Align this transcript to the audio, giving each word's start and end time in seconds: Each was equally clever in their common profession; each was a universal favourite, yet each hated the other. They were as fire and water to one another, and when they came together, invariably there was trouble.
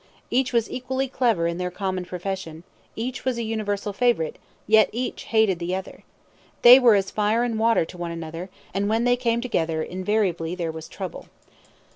Each 0.31 0.51
was 0.51 0.67
equally 0.67 1.07
clever 1.07 1.45
in 1.45 1.59
their 1.59 1.69
common 1.69 2.05
profession; 2.05 2.63
each 2.95 3.23
was 3.23 3.37
a 3.37 3.43
universal 3.43 3.93
favourite, 3.93 4.37
yet 4.65 4.89
each 4.91 5.25
hated 5.25 5.59
the 5.59 5.75
other. 5.75 6.01
They 6.63 6.79
were 6.79 6.95
as 6.95 7.11
fire 7.11 7.43
and 7.43 7.59
water 7.59 7.85
to 7.85 7.99
one 7.99 8.11
another, 8.11 8.49
and 8.73 8.89
when 8.89 9.03
they 9.03 9.15
came 9.15 9.41
together, 9.41 9.83
invariably 9.83 10.55
there 10.55 10.71
was 10.71 10.87
trouble. 10.87 11.27